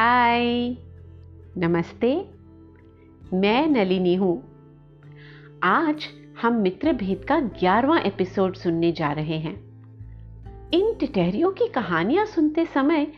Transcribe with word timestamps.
हाय। 0.00 0.76
नमस्ते। 1.58 2.28
मैं 3.32 3.66
नलिनी 3.66 4.14
हूँ। 4.14 4.42
आज 5.62 6.06
हम 6.42 6.52
मित्र 6.52 6.92
भेद 6.92 7.24
का 7.24 7.40
ग्यारहवा 7.40 7.98
एपिसोड 7.98 8.54
सुनने 8.54 8.92
जा 8.92 9.12
रहे 9.12 9.38
हैं। 9.38 9.54
इन 10.70 10.94
टिटहरियों 10.94 11.52
की 11.52 11.68
कहानियाँ 11.68 12.26
सुनते 12.26 12.66
समय 12.66 13.12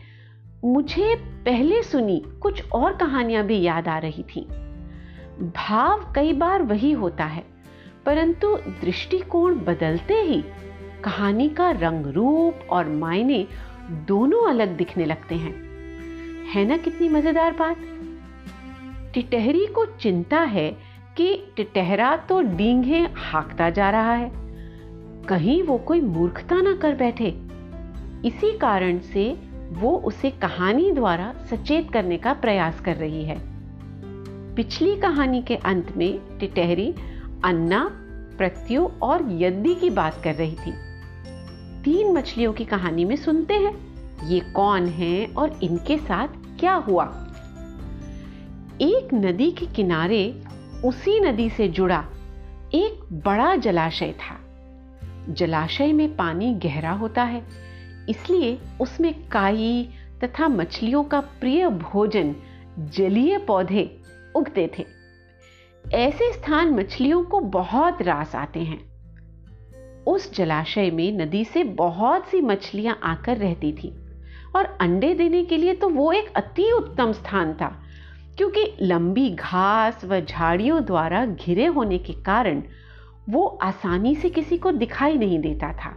मुझे 0.65 1.15
पहले 1.15 1.83
सुनी 1.83 2.23
कुछ 2.41 2.71
और 2.71 2.97
कहानियाँ 2.97 3.43
भी 3.43 3.61
याद 3.61 3.87
आ 3.87 3.97
रही 3.97 4.23
थी। 4.23 4.41
भाव 5.41 6.13
कई 6.15 6.33
बार 6.33 6.63
वही 6.63 6.91
होता 6.91 7.25
है, 7.25 7.43
परंतु 8.05 8.55
दृष्टिकोण 8.57 9.55
बदलते 9.55 10.13
ही 10.13 10.43
कहानी 11.03 11.49
का 11.49 11.71
रंग 11.71 12.05
रूप 12.05 12.67
और 12.69 12.89
मायने 12.89 13.47
दोनों 13.91 14.49
अलग 14.49 14.77
दिखने 14.77 15.05
लगते 15.05 15.35
हैं। 15.35 15.62
है 16.43 16.65
ना 16.65 16.77
कितनी 16.77 17.09
मज़ेदार 17.09 17.51
बात? 17.51 17.77
टिटहरी 19.13 19.65
को 19.65 19.85
चिंता 19.85 20.39
है 20.39 20.77
कि 21.17 21.53
टिटहरा 21.55 22.17
तो 22.17 22.41
डींगे 22.41 23.07
हाकता 23.15 23.69
जा 23.69 23.89
रहा 23.89 24.13
है। 24.13 24.31
कहीं 25.29 25.63
वो 25.63 25.77
कोई 25.77 26.01
मूर्खता 26.01 26.61
ना 26.61 26.75
कर 26.75 26.95
बैठे। 26.95 27.41
इसी 28.27 28.57
कारण 28.57 28.99
से 28.99 29.39
वो 29.69 29.97
उसे 29.97 30.31
कहानी 30.31 30.91
द्वारा 30.91 31.33
सचेत 31.49 31.91
करने 31.91 32.17
का 32.17 32.33
प्रयास 32.33 32.81
कर 32.81 32.95
रही 32.95 33.23
है। 33.23 33.37
पिछली 34.55 34.95
कहानी 34.95 35.41
के 35.41 35.55
अंत 35.55 35.97
में 35.97 36.39
टिटहरी 36.39 36.95
अन्ना, 37.45 37.89
प्रत्यु 38.37 38.89
और 39.01 39.27
यद्दी 39.31 39.75
की 39.75 39.89
बात 39.89 40.21
कर 40.23 40.35
रही 40.35 40.55
थी। 40.55 40.73
तीन 41.83 42.13
मछलियों 42.13 42.53
की 42.53 42.65
कहानी 42.65 43.05
में 43.05 43.15
सुनते 43.15 43.53
हैं। 43.53 43.92
ये 44.23 44.39
कौन 44.39 44.87
है 44.87 45.25
और 45.25 45.59
इनके 45.63 45.97
साथ 45.97 46.27
क्या 46.59 46.73
हुआ? 46.73 47.05
एक 48.81 49.13
नदी 49.13 49.51
के 49.51 49.65
किनारे 49.65 50.43
उसी 50.85 51.19
नदी 51.19 51.49
से 51.49 51.67
जुड़ा 51.67 52.05
एक 52.73 52.99
बड़ा 53.13 53.55
जलाशय 53.55 54.11
था। 54.11 54.39
जलाशय 55.29 55.93
में 55.93 56.15
पानी 56.15 56.53
गहरा 56.53 56.91
होता 56.91 57.23
है, 57.23 57.43
इसलिए 58.09 58.59
उसमें 58.81 59.27
काई 59.27 59.89
तथा 60.23 60.47
मछलियों 60.47 61.03
का 61.03 61.19
प्रिय 61.19 61.69
भोजन 61.69 62.35
जलीय 62.79 63.37
पौधे 63.37 64.01
उगते 64.35 64.71
थे। 64.77 64.85
ऐसे 65.93 66.33
स्थान 66.33 66.69
मछलियों 66.69 67.23
को 67.23 67.39
बहुत 67.39 68.01
रास 68.01 68.35
आते 68.35 68.59
हैं। 68.59 68.93
उस 70.03 70.33
जलाशय 70.35 70.91
में 70.91 71.17
नदी 71.17 71.45
से 71.45 71.63
बहुत 71.63 72.27
सी 72.27 72.41
मछलियाँ 72.41 72.99
आकर 73.03 73.37
रहती 73.37 73.71
थी। 73.73 74.02
और 74.55 74.77
अंडे 74.81 75.13
देने 75.13 75.43
के 75.43 75.57
लिए 75.57 75.73
तो 75.73 75.89
वो 75.89 76.11
एक 76.11 76.31
अति 76.35 76.71
उत्तम 76.71 77.11
स्थान 77.11 77.53
था, 77.53 77.67
क्योंकि 78.37 78.65
लंबी 78.81 79.29
घास 79.29 80.05
व 80.05 80.19
झाड़ियों 80.19 80.83
द्वारा 80.85 81.25
घिरे 81.25 81.65
होने 81.65 81.97
के 81.97 82.13
कारण 82.13 82.63
वो 83.29 83.45
आसानी 83.63 84.15
से 84.15 84.29
किसी 84.29 84.57
को 84.57 84.71
दिखाई 84.71 85.17
नहीं 85.17 85.39
देता 85.39 85.71
था। 85.73 85.95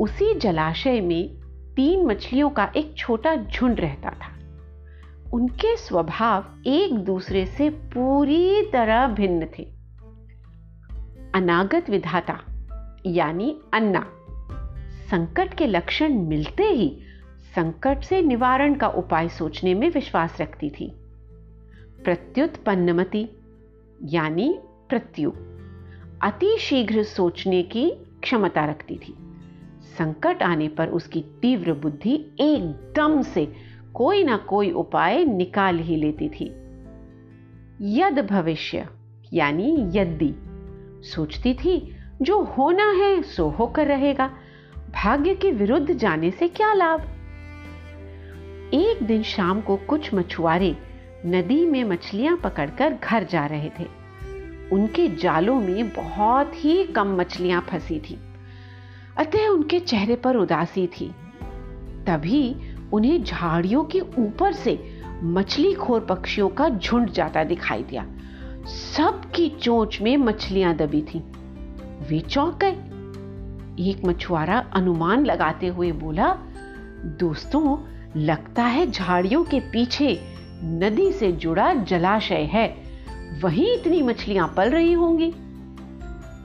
उसी 0.00 0.34
जलाशय 0.34 1.00
में 1.00 1.40
तीन 1.76 2.06
मछलियों 2.06 2.50
का 2.50 2.70
एक 2.76 2.94
छोटा 2.96 3.34
झुंड 3.36 3.80
रहता 3.80 4.10
था। 4.10 4.36
उनके 5.32 5.76
स्वभाव 5.76 6.44
एक 6.66 6.94
दूसरे 6.94 7.44
से 7.46 7.68
पूरी 7.70 8.62
तरह 8.62 9.06
भिन्न 9.06 9.46
थे। 9.58 9.64
अनागत 11.34 11.90
विधाता, 11.90 12.38
यानी 13.06 13.56
अन्ना। 13.74 14.06
संकट 15.10 15.54
के 15.54 15.66
लक्षण 15.66 16.12
मिलते 16.14 16.62
ही 16.62 16.98
संकट 17.56 18.02
से 18.02 18.22
निवारण 18.22 18.74
का 18.74 18.88
उपाय 18.88 19.28
सोचने 19.28 19.74
में 19.74 19.90
विश्वास 19.90 20.40
रखती 20.40 20.70
थी। 20.70 20.92
प्रत्युत्पन्नमति, 22.04 23.28
यानी 24.04 24.58
प्रत्यु, 24.88 25.30
अति 26.22 26.56
शीघ्र 26.60 27.02
सोचने 27.02 27.62
की 27.62 27.90
क्षमता 28.22 28.64
रखती 28.64 28.94
थी। 28.94 29.14
संकट 29.98 30.42
आने 30.42 30.68
पर 30.68 30.88
उसकी 30.88 31.20
तीव्र 31.20 31.72
बुद्धि 31.72 32.14
एकदम 32.40 33.22
से 33.22 33.52
कोई 33.94 34.24
ना 34.24 34.36
कोई 34.36 34.70
उपाय 34.70 35.24
निकाल 35.24 35.78
ही 35.78 35.96
लेती 35.96 36.28
थी। 36.28 36.46
यद 38.00 38.26
भविष्य, 38.30 38.88
यानी 39.32 39.88
यदि 39.94 40.34
सोचती 41.08 41.54
थी, 41.54 41.96
जो 42.22 42.42
होना 42.42 42.90
है 42.90 43.22
सो 43.22 43.48
होकर 43.48 43.86
रहेगा। 43.86 44.30
भाग्य 44.90 45.34
के 45.34 45.50
विरुद्ध 45.50 45.92
जाने 45.92 46.30
से 46.30 46.48
क्या 46.48 46.72
लाभ? 46.72 47.00
एक 48.74 48.98
दिन 49.02 49.22
शाम 49.22 49.60
को 49.60 49.76
कुछ 49.76 50.14
मछुआरे 50.14 50.76
नदी 51.26 51.66
में 51.66 51.84
मछलियाँ 51.84 52.36
पकड़कर 52.36 52.98
घर 53.04 53.24
जा 53.24 53.46
रहे 53.46 53.70
थे। 53.80 53.84
उनके 54.72 55.08
जालों 55.08 55.60
में 55.60 55.88
बहुत 55.88 56.52
ही 56.54 56.84
कम 56.84 57.16
मछलियाँ 57.16 57.60
फंसी 57.60 58.00
थी। 58.00 58.18
अतः 59.16 59.48
उनके 59.48 59.80
चेहरे 59.80 60.16
पर 60.16 60.36
उदासी 60.36 60.86
थी। 60.86 61.14
तभी 62.06 62.56
उन्हें 62.92 63.24
झाड़ियों 63.24 63.84
के 63.84 64.00
ऊपर 64.00 64.52
से 64.52 65.02
मछली 65.22 65.74
खोर 65.74 66.00
पक्षियों 66.00 66.48
का 66.48 66.68
झुंड 66.68 67.10
जाता 67.10 67.44
दिखाई 67.44 67.82
दिया। 67.82 68.06
सबकी 68.66 69.48
चोंच 69.48 70.00
में 70.00 70.16
मछलियाँ 70.16 70.76
दबी 70.76 71.02
थी। 71.02 71.18
वे 72.08 72.20
चौंक 72.20 72.54
गए। 72.54 72.89
एक 73.80 74.04
मछुआरा 74.04 74.58
अनुमान 74.72 75.24
लगाते 75.24 75.66
हुए 75.66 75.92
बोला, 75.92 76.34
दोस्तों, 77.20 77.78
लगता 78.16 78.62
है 78.62 78.90
झाड़ियों 78.90 79.44
के 79.44 79.60
पीछे 79.60 80.20
नदी 80.64 81.12
से 81.12 81.32
जुड़ा 81.32 81.74
जलाशय 81.74 82.50
है। 82.52 82.68
वहीं 83.40 83.74
इतनी 83.74 84.02
मछलियाँ 84.02 84.54
पल 84.56 84.70
रही 84.70 84.92
होंगी। 84.92 85.32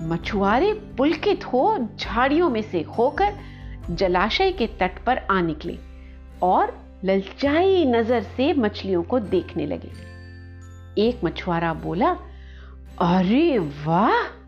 मछुआरे 0.01 0.73
पुलकित 0.73 1.45
हो 1.45 1.87
झाड़ियों 1.99 2.49
में 2.49 2.61
से 2.61 2.81
होकर 2.81 3.33
जलाशय 3.91 4.51
के 4.51 4.67
तट 4.67 5.03
पर 5.03 5.17
आ 5.17 5.41
निकले 5.41 5.77
और 6.41 6.77
ललचाई 7.05 7.85
नज़र 7.85 8.21
से 8.21 8.53
मछलियों 8.53 9.03
को 9.03 9.19
देखने 9.19 9.65
लगे। 9.65 9.91
एक 11.07 11.23
मछुआरा 11.23 11.73
बोला, 11.73 12.09
अरे 13.01 13.57
वाह! 13.57 14.44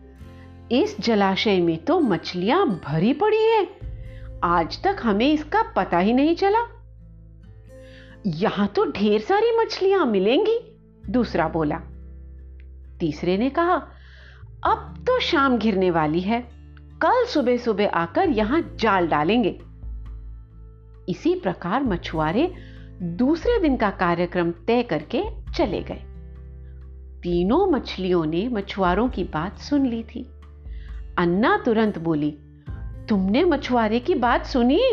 इस 0.72 1.00
जलाशय 1.00 1.60
में 1.60 1.84
तो 1.84 2.00
मछलियाँ 2.00 2.80
भरी 2.84 3.12
पड़ी 3.12 3.44
हैं। 3.44 3.68
आज 4.44 4.82
तक 4.82 4.96
हमें 5.02 5.32
इसका 5.32 5.62
पता 5.62 5.98
ही 5.98 6.12
नहीं 6.12 6.36
चला। 6.36 6.58
यहाँ 8.26 8.66
तो 8.66 8.84
ढेर 8.84 9.20
सारी 9.20 9.58
मछलियाँ 9.58 10.06
मिलेंगी, 10.06 10.78
दूसरा 11.08 11.48
बोला। 11.48 11.76
तीसरे 13.00 13.38
ने 13.38 13.50
कहा, 13.50 13.74
अब 14.64 15.04
तो 15.06 15.20
शाम 15.20 15.58
घिरने 15.58 15.90
वाली 15.90 16.20
है। 16.20 16.40
कल 17.02 17.24
सुबह 17.24 17.56
सुबह 17.56 17.88
आकर 17.88 18.28
यहाँ 18.28 18.76
जाल 18.76 19.08
डालेंगे। 19.08 19.60
इसी 21.08 21.34
प्रकार 21.34 21.82
मछुआरे 21.82 22.54
दूसरे 23.02 23.60
दिन 23.60 23.76
का 23.76 23.90
कार्यक्रम 23.90 24.50
तय 24.50 24.82
करके 24.82 25.22
चले 25.56 25.82
गए। 25.82 26.02
तीनों 27.22 27.66
मछलियों 27.66 28.24
ने 28.24 28.48
मछुआरों 28.48 29.08
की 29.08 29.24
बात 29.24 29.58
सुन 29.58 29.86
ली 29.86 30.02
थी। 30.02 30.30
अन्ना 31.18 31.62
तुरंत 31.64 31.98
बोली, 31.98 32.30
तुमने 33.08 33.44
मछुआरे 33.44 34.00
की 34.00 34.14
बात 34.14 34.46
सुनी? 34.46 34.90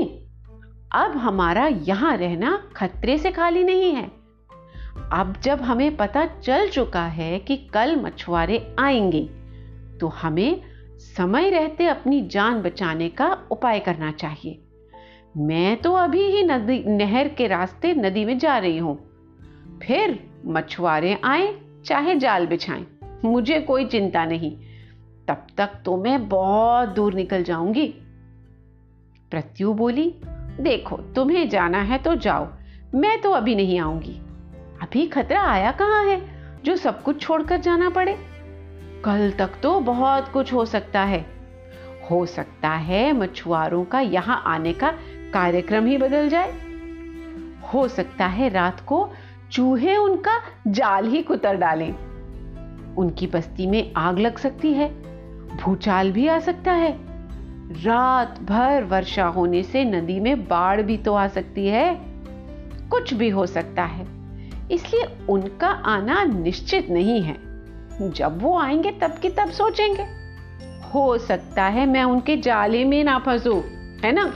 अब 0.91 1.11
हमारा 1.17 1.67
यहाँ 1.67 2.17
रहना 2.17 2.71
खतरे 2.75 3.17
से 3.17 3.31
खाली 3.31 3.63
नहीं 3.63 3.93
है। 3.93 4.11
अब 5.13 5.35
जब 5.43 5.61
हमें 5.61 5.97
पता 5.97 6.25
चल 6.25 6.69
चुका 6.69 7.05
है 7.05 7.39
कि 7.39 7.57
कल 7.57 7.95
मछुआरे 7.95 8.75
आएँगे 8.79 9.29
तो 9.97 10.07
हमें 10.07 10.61
समय 10.97 11.49
रहते 11.49 11.87
अपनी 11.87 12.27
जान 12.27 12.61
बचाने 12.61 13.09
का 13.09 13.37
उपाय 13.51 13.79
करना 13.79 14.11
चाहिए। 14.11 14.61
मैं 15.37 15.81
तो 15.81 15.93
अभी 15.93 16.21
ही 16.21 16.43
नदी, 16.43 16.83
नहर 16.87 17.27
के 17.27 17.47
रास्ते 17.47 17.93
नदी 17.93 18.25
में 18.25 18.37
जा 18.37 18.57
रही 18.57 18.77
हूँ। 18.77 18.97
फिर 19.83 20.29
मछुआरे 20.45 21.21
आए, 21.23 21.55
चाहे 21.85 22.15
जाल 22.15 22.47
बिछाएँ। 22.47 22.85
मुझे 23.25 23.59
कोई 23.59 23.85
चिंता 23.85 24.25
नहीं। 24.25 24.64
तब 25.27 25.47
तक 25.57 25.69
तो 25.85 25.97
मैं 25.97 26.29
बहुत 26.29 26.89
दूर 26.89 27.13
निकल 27.13 27.43
जाऊँगी। 27.43 27.87
प्रत्यु 29.31 29.73
बोली, 29.73 30.15
देखो, 30.59 30.97
तुम्हें 30.97 31.49
जाना 31.49 31.81
है 31.81 31.97
तो 31.97 32.15
जाओ, 32.15 32.47
मैं 32.95 33.21
तो 33.21 33.31
अभी 33.31 33.55
नहीं 33.55 33.79
आऊँगी। 33.79 34.13
अभी 34.81 35.07
खतरा 35.07 35.41
आया 35.41 35.71
कहाँ 35.71 36.05
है, 36.05 36.21
जो 36.63 36.75
सब 36.75 37.03
कुछ 37.03 37.21
छोड़कर 37.21 37.57
जाना 37.57 37.89
पड़े? 37.89 38.17
कल 39.05 39.31
तक 39.31 39.51
तो 39.63 39.79
बहुत 39.79 40.27
कुछ 40.27 40.53
हो 40.53 40.65
सकता 40.65 41.01
है। 41.01 41.25
हो 42.11 42.25
सकता 42.25 42.69
है 42.69 43.13
मछुआरों 43.13 43.85
का 43.85 43.99
यहाँ 43.99 44.43
आने 44.45 44.73
का 44.73 44.93
कार्यक्रम 45.33 45.85
ही 45.85 45.97
बदल 45.97 46.29
जाए। 46.29 46.53
हो 47.73 47.87
सकता 47.87 48.25
है 48.25 48.49
रात 48.49 48.79
को 48.79 49.09
चूहे 49.51 49.97
उनका 49.97 50.41
जाल 50.67 51.07
ही 51.07 51.21
कुतर 51.21 51.55
डालें। 51.55 51.91
उनकी 52.95 53.27
बस्ती 53.27 53.67
में 53.67 53.93
आग 53.97 54.19
लग 54.19 54.37
सकती 54.37 54.73
है। 54.73 55.14
भूचाल 55.63 56.11
भी 56.11 56.27
आ 56.27 56.39
सकता 56.39 56.71
है। 56.71 56.99
रात 57.83 58.39
भर 58.41 58.83
वर्षा 58.83 59.25
होने 59.25 59.63
से 59.63 59.83
नदी 59.83 60.19
में 60.19 60.47
बाढ़ 60.47 60.81
भी 60.81 60.97
तो 60.97 61.13
आ 61.13 61.27
सकती 61.27 61.67
है। 61.67 62.01
कुछ 62.89 63.13
भी 63.13 63.29
हो 63.29 63.45
सकता 63.45 63.83
है। 63.83 64.07
इसलिए 64.71 65.07
उनका 65.29 65.67
आना 65.67 66.23
निश्चित 66.23 66.89
नहीं 66.89 67.21
है। 67.21 67.37
जब 68.11 68.41
वो 68.41 68.59
आएँगे, 68.59 68.91
तब 68.91 69.11
की 69.11 69.29
तब 69.29 69.49
सोचेंगे। 69.49 70.03
हो 70.93 71.17
सकता 71.17 71.63
है 71.63 71.85
मैं 71.85 72.03
उनके 72.03 72.37
जाले 72.37 72.85
में 72.85 73.03
ना 73.03 73.19
फंसू, 73.19 73.53
है 74.03 74.11
ना? 74.11 74.33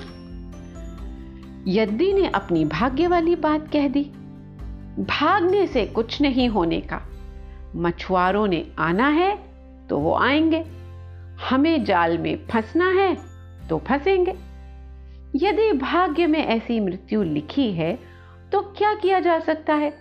यद्दी 1.67 2.13
ने 2.13 2.27
अपनी 2.27 2.65
भाग्य 2.65 3.07
वाली 3.07 3.35
बात 3.35 3.67
कह 3.73 3.87
दी। 3.87 4.03
भागने 4.99 5.67
से 5.67 5.85
कुछ 5.85 6.21
नहीं 6.21 6.49
होने 6.49 6.81
का। 6.81 7.01
मछुआरों 7.75 8.47
ने 8.47 8.67
आना 8.79 9.09
है 9.09 9.39
तो 9.89 9.97
वो 9.97 10.15
आएँगे। 10.15 10.78
हमें 11.39 11.83
जाल 11.83 12.17
में 12.17 12.47
फंसना 12.47 12.91
है 12.91 13.17
तो 13.67 13.77
फंसेंगे। 13.77 14.31
यदि 15.35 15.71
भाग्य 15.71 16.27
में 16.27 16.45
ऐसी 16.45 16.79
मृत्यु 16.79 17.23
लिखी 17.23 17.71
है 17.71 17.99
तो 18.51 18.61
क्या 18.61 18.93
किया 18.93 19.19
जा 19.19 19.39
सकता 19.39 19.73
है? 19.73 19.93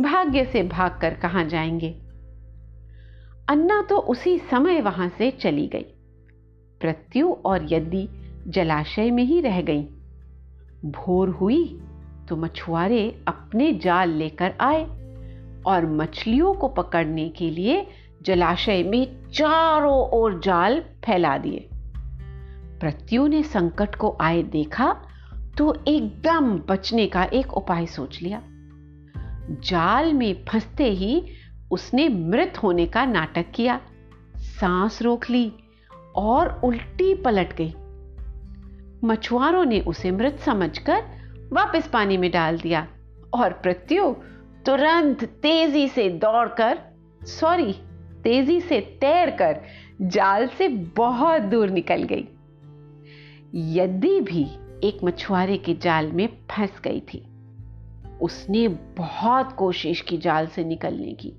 भाग्य 0.00 0.44
से 0.44 0.62
भागकर 0.62 1.14
कहाँ 1.14 1.44
जाएँगे? 1.44 1.90
अन्ना 3.48 3.82
तो 3.82 3.98
उसी 3.98 4.38
समय 4.38 4.80
वहाँ 4.80 5.08
से 5.08 5.30
चली 5.30 5.66
गई। 5.66 5.84
प्रत्यु 6.80 7.32
और 7.32 7.74
यदि 7.74 8.08
जलाशय 8.48 9.10
में 9.10 9.24
ही 9.24 9.40
रह 9.40 9.62
गई। 9.62 9.82
भोर 10.84 11.28
हुई 11.28 11.80
तो 12.28 12.36
मछुआरे 12.36 13.24
अपने 13.28 13.72
जाल 13.72 14.10
लेकर 14.10 14.54
आए 14.60 14.84
और 15.66 15.86
मछलियों 15.86 16.54
को 16.54 16.68
पकड़ने 16.68 17.28
के 17.28 17.50
लिए 17.50 17.86
जलाशय 18.26 18.82
में 18.82 19.30
चारों 19.30 19.98
ओर 20.10 20.38
जाल 20.40 20.80
फैला 21.04 21.38
दिए। 21.38 21.68
प्रत्यु 22.80 23.26
ने 23.26 23.42
संकट 23.42 23.94
को 23.94 24.16
आए 24.20 24.42
देखा 24.42 24.96
तो 25.58 25.84
एकदम 25.88 26.58
बचने 26.58 27.06
का 27.06 27.24
एक 27.24 27.52
उपाय 27.52 27.86
सोच 27.86 28.22
लिया। 28.22 28.42
जाल 29.50 30.12
में 30.12 30.44
फंसते 30.44 30.84
ही 30.84 31.22
उसने 31.70 32.08
मृत 32.08 32.62
होने 32.62 32.86
का 32.86 33.04
नाटक 33.04 33.50
किया। 33.54 33.80
सांस 34.36 35.02
रोक 35.02 35.30
ली 35.30 35.52
और 36.16 36.60
उल्टी 36.64 37.14
पलट 37.14 37.54
गई। 37.56 37.74
मछुआरों 39.04 39.64
ने 39.64 39.80
उसे 39.80 40.10
मृत 40.10 40.38
समझकर 40.40 41.02
वापस 41.52 41.88
पानी 41.88 42.16
में 42.16 42.30
डाल 42.30 42.58
दिया 42.58 42.86
और 43.34 43.52
प्रत्यु 43.52 44.12
तुरंत 44.66 45.24
तेज़ी 45.24 45.88
से 45.88 46.08
दौड़कर, 46.08 46.78
सॉरी 47.22 47.74
तेज़ी 48.24 48.60
से 48.60 48.80
तैरकर 48.80 49.60
जाल 50.02 50.48
से 50.48 50.68
बहुत 50.68 51.42
दूर 51.42 51.70
निकल 51.70 52.02
गई। 52.02 52.28
यदि 53.54 54.20
भी 54.20 54.46
एक 54.88 55.04
मछुआरे 55.04 55.56
के 55.56 55.74
जाल 55.74 56.12
में 56.12 56.26
फंस 56.50 56.80
गई 56.84 57.00
थी। 57.00 57.26
उसने 58.22 58.68
बहुत 58.68 59.52
कोशिश 59.52 60.00
की 60.00 60.18
जाल 60.18 60.46
से 60.46 60.64
निकलने 60.64 61.12
की, 61.12 61.32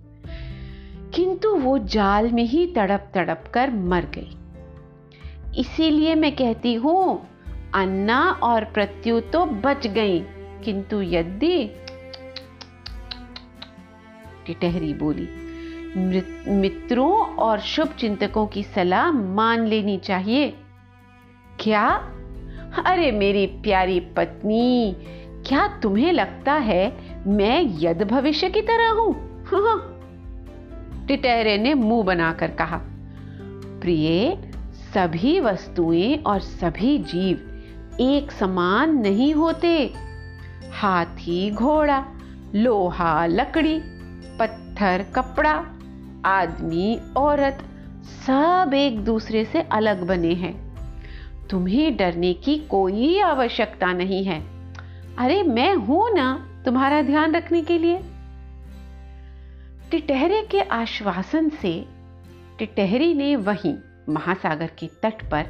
किंतु 1.15 1.55
वो 1.55 1.77
जाल 1.77 2.31
में 2.31 2.43
ही 2.43 2.67
तड़प 2.67 3.11
तड़प 3.13 3.43
कर 3.53 3.71
मर 3.71 4.05
गई। 4.05 4.38
इसीलिए 5.59 6.15
मैं 6.15 6.35
कहती 6.35 6.73
हूँ, 6.73 7.27
अन्ना 7.73 8.31
और 8.31 8.65
प्रत्यु 8.65 9.19
तो 9.19 9.45
बच 9.45 9.88
गई, 9.88 10.19
किंतु 10.63 11.01
यदि 11.01 11.67
टिटहरी 14.45 14.93
बोली 15.03 15.27
मित्रों 15.97 17.13
और 17.18 17.59
शुभ 17.59 17.88
चिंतकों 17.88 18.47
की 18.47 18.63
सलाह 18.63 19.12
मान 19.12 19.68
लेनी 19.68 19.97
चाहिए। 19.97 20.57
क्या? 21.59 22.12
अरे 22.86 23.12
मेरी 23.12 23.45
प्यारी 23.45 24.00
पत्नी, 24.00 24.95
क्या 25.47 25.68
तुम्हें 25.68 26.13
लगता 26.13 26.53
है 26.53 26.97
मैं 27.27 27.65
यद 27.68 28.03
भविष्य 28.03 28.50
की 28.50 28.62
तरह 28.62 28.89
हूँ। 28.89 29.44
टिटहरे 31.07 31.57
ने 31.57 31.74
मुँह 31.74 32.03
बनाकर 32.03 32.51
कहा, 32.51 32.81
प्रिय, 33.81 34.38
सभी 34.94 35.39
वस्तुएँ 35.39 36.18
और 36.18 36.39
सभी 36.39 36.98
जीव 36.98 37.63
एक 38.00 38.31
समान 38.31 38.98
नहीं 38.98 39.33
होते। 39.33 39.94
हाथी 40.74 41.51
घोड़ा, 41.51 42.06
लोहा 42.56 43.25
लकड़ी, 43.25 43.81
पत्थर 44.39 45.06
कपड़ा 45.15 45.65
आदमी, 46.25 47.00
औरत 47.18 47.66
सब 48.04 48.72
एक 48.74 49.00
दूसरे 49.00 49.45
से 49.45 49.62
अलग 49.62 50.07
बने 50.07 50.33
हैं। 50.33 50.66
तुम्हें 51.50 51.98
डरने 51.98 52.33
की 52.33 52.57
कोई 52.57 53.19
आवश्यकता 53.19 53.94
नहीं 53.94 54.24
है। 54.24 54.45
अरे, 55.18 55.44
मैं 55.44 55.75
हूँ 55.75 56.13
ना 56.13 56.48
तुम्हारा 56.66 57.01
ध्यान 57.01 57.36
रखने 57.36 57.62
के 57.62 57.77
लिए। 57.77 58.00
टिटहरे 59.92 60.42
के 60.42 60.62
आश्वासन 60.62 61.50
से 61.50 61.86
टिटहरी 62.60 63.13
ने 63.13 63.36
वहीं 63.36 63.75
महासागर 64.10 64.68
के 64.68 64.88
तट 64.88 65.30
पर 65.31 65.45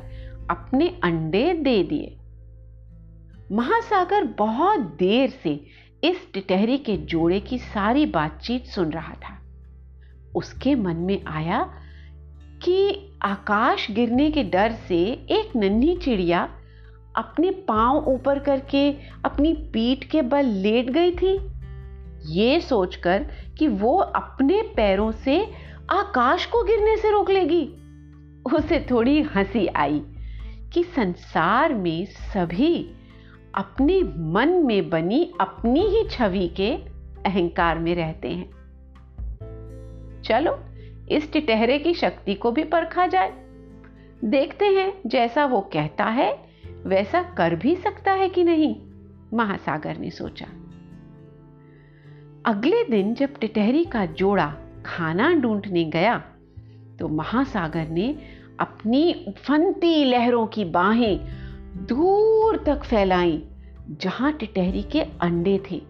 अपने 0.49 0.99
अंडे 1.03 1.53
दे 1.53 1.83
दिए। 1.83 2.17
महासागर 3.51 4.23
बहुत 4.23 4.79
देर 4.79 5.29
से 5.29 5.65
इस 6.03 6.33
टिटहरी 6.33 6.77
के 6.77 6.97
जोड़े 6.97 7.39
की 7.39 7.57
सारी 7.57 8.05
बातचीत 8.05 8.65
सुन 8.65 8.89
रहा 8.89 9.13
था। 9.13 9.44
उसके 10.35 10.75
मन 10.75 10.95
में 10.95 11.25
आया 11.25 11.73
कि 12.63 13.09
आकाश 13.21 13.91
गिरने 13.91 14.31
के 14.31 14.43
डर 14.43 14.71
से 14.71 15.01
एक 15.11 15.55
नन्ही 15.55 15.95
चिड़िया 15.95 16.49
अपने 17.15 17.51
पाँव 17.51 17.97
ऊपर 18.07 18.39
करके 18.39 18.91
अपनी 19.25 19.53
पीठ 19.53 20.03
के 20.03 20.21
बल 20.21 20.45
लेट 20.45 20.89
गई 20.89 21.11
थी। 21.11 21.39
ये 22.25 22.59
सोचकर 22.59 23.27
कि 23.57 23.67
वो 23.67 23.97
अपने 23.97 24.61
पैरों 24.61 25.11
से 25.11 25.45
आकाश 25.89 26.45
को 26.45 26.63
गिरने 26.63 26.97
से 26.97 27.11
रोक 27.11 27.29
लेगी। 27.29 27.65
उसे 28.55 28.87
थोड़ी 28.91 29.21
हँसी 29.21 29.67
आई 29.67 30.01
कि 30.73 30.83
संसार 30.83 31.73
में 31.73 32.05
सभी 32.05 32.91
अपने 33.55 34.01
मन 34.17 34.49
में 34.49 34.89
बनी 34.89 35.33
अपनी 35.41 35.81
ही 35.81 36.09
छवि 36.09 36.47
के 36.47 36.71
अहंकार 37.25 37.79
में 37.79 37.95
रहते 37.95 38.27
हैं। 38.27 38.54
चलो, 40.25 40.57
इस 41.11 41.31
टिटहरे 41.31 41.77
की 41.79 41.93
शक्ति 41.93 42.33
को 42.33 42.51
भी 42.51 42.63
परखा 42.63 43.07
जाए। 43.07 43.33
देखते 44.23 44.65
हैं, 44.65 44.93
जैसा 45.07 45.45
वो 45.45 45.61
कहता 45.73 46.05
है, 46.05 46.31
वैसा 46.85 47.21
कर 47.37 47.55
भी 47.55 47.75
सकता 47.75 48.11
है 48.11 48.29
कि 48.29 48.43
नहीं, 48.43 48.75
महासागर 49.33 49.97
ने 49.97 50.09
सोचा। 50.09 50.45
अगले 52.45 52.83
दिन 52.83 53.13
जब 53.13 53.37
टिटहरी 53.37 53.83
का 53.85 54.05
जोड़ा 54.05 54.53
खाना 54.85 55.33
ढूँढने 55.33 55.83
गया 55.85 56.17
तो 56.99 57.07
महासागर 57.07 57.87
ने 57.89 58.07
अपनी 58.59 59.25
उफनती 59.27 60.03
लहरों 60.05 60.45
की 60.47 60.65
बाहें 60.65 61.19
दूर 61.85 62.57
तक 62.65 62.83
फैलाई, 62.83 63.41
जहाँ 63.91 64.31
टिटहरी 64.33 64.83
के 64.83 65.01
अंडे 65.01 65.59
थे। 65.71 65.81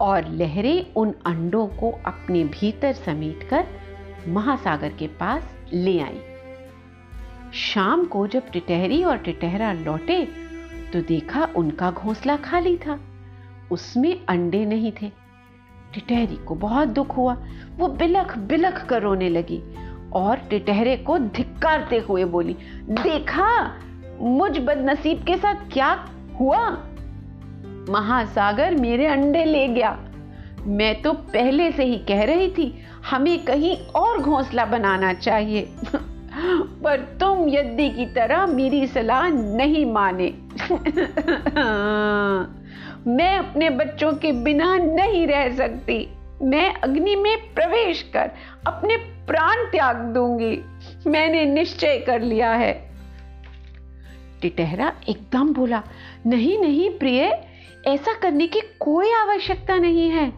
और 0.00 0.28
लहरें 0.28 0.94
उन 0.94 1.14
अंडों 1.26 1.66
को 1.66 1.90
अपने 2.06 2.44
भीतर 2.44 2.92
समेटकर 2.92 3.66
महासागर 4.28 4.88
के 4.88 5.06
पास 5.06 5.54
ले 5.72 5.98
आई। 6.00 6.20
शाम 7.52 8.04
को 8.04 8.26
जब 8.26 8.50
टिटहरी 8.50 9.02
और 9.04 9.16
टिटहरा 9.16 9.72
लौटे 9.72 10.24
तो 10.92 11.00
देखा 11.00 11.48
उनका 11.56 11.90
घोंसला 11.90 12.36
खाली 12.36 12.76
था। 12.76 12.98
उसमें 13.72 14.26
अंडे 14.28 14.64
नहीं 14.64 14.92
थे। 14.92 15.10
टिटहरी 15.94 16.36
को 16.36 16.54
बहुत 16.54 16.88
दुख 16.88 17.16
हुआ। 17.16 17.36
वो 17.76 17.88
बिलख 17.88 18.38
बिलख 18.38 18.84
कर 18.86 19.02
रोने 19.02 19.28
लगी 19.28 19.62
और 20.12 20.36
टिटहरे 20.38 20.96
को 20.96 21.18
धिक्कारते 21.18 21.98
हुए 21.98 22.24
बोली, 22.24 22.56
देखा? 22.82 23.48
मुझ 24.20 24.58
बदनसीब 24.58 25.22
के 25.24 25.36
साथ 25.36 25.68
क्या 25.72 26.08
हुआ? 26.40 26.87
महासागर 27.88 28.74
मेरे 28.74 29.06
अंडे 29.06 29.44
ले 29.44 29.68
गया। 29.68 29.98
मैं 30.66 31.02
तो 31.02 31.12
पहले 31.12 31.72
से 31.72 31.84
ही 31.84 31.98
कह 31.98 32.24
रही 32.24 32.48
थी, 32.50 32.82
हमें 33.10 33.44
कहीं 33.44 33.76
और 33.76 34.18
घोंसला 34.18 34.64
बनाना 34.64 35.12
चाहिए। 35.12 35.68
पर 36.84 37.16
तुम 37.20 37.48
यद्दी 37.48 37.90
की 37.90 38.06
तरह 38.06 38.46
मेरी 38.46 38.86
सलाह 38.86 39.28
नहीं 39.28 39.86
माने। 39.86 40.34
मैं 43.10 43.38
अपने 43.38 43.70
बच्चों 43.70 44.12
के 44.12 44.32
बिना 44.32 44.76
नहीं 44.76 45.26
रह 45.26 45.56
सकती। 45.56 46.08
मैं 46.42 46.74
अग्नि 46.74 47.16
में 47.16 47.54
प्रवेश 47.54 48.10
कर 48.12 48.30
अपने 48.66 48.96
प्राण 48.96 49.54
त्याग 49.56 49.96
दूँगी। 49.96 50.60
मैंने 51.06 51.44
निश्चय 51.44 51.98
कर 51.98 52.22
लिया 52.22 52.52
है। 52.52 52.90
टिटहरा 54.42 54.92
एकदम 55.08 55.52
बोला, 55.54 55.82
नहीं 56.26 56.58
नहीं 56.58 56.90
प्रिय 56.90 57.44
ऐसा 57.86 58.12
करने 58.12 58.46
की 58.46 58.60
कोई 58.80 59.12
आवश्यकता 59.12 59.76
नहीं 59.76 60.08
है। 60.10 60.30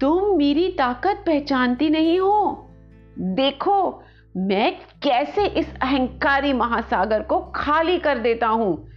तुम 0.00 0.36
मेरी 0.38 0.68
ताकत 0.68 1.22
पहचानती 1.26 1.90
नहीं 1.90 2.20
हो। 2.20 2.68
देखो, 3.18 4.02
मैं 4.36 4.72
कैसे 5.02 5.46
इस 5.46 5.74
अहंकारी 5.82 6.52
महासागर 6.52 7.22
को 7.22 7.40
खाली 7.54 7.98
कर 7.98 8.18
देता 8.18 8.46
हूँ। 8.46 8.88